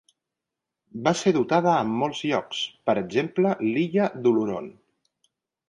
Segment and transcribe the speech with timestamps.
[1.07, 4.75] Va ser dotada amb molts llocs, per exemple l'illa d'Oloron.